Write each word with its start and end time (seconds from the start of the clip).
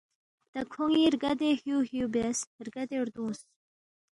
تا 0.51 0.59
کھون٘ی 0.71 1.03
رگدے 1.13 1.49
ہِیُوہِیُو 1.61 2.05
بیاس، 2.13 2.39
رگدے 2.65 2.95
ردُونگس 3.05 3.39